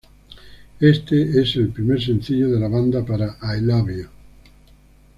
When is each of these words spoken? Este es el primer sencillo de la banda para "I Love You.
Este 0.79 1.39
es 1.39 1.55
el 1.57 1.69
primer 1.69 2.01
sencillo 2.03 2.49
de 2.49 2.59
la 2.59 2.67
banda 2.67 3.05
para 3.05 3.37
"I 3.55 3.61
Love 3.61 3.89
You. 3.91 4.09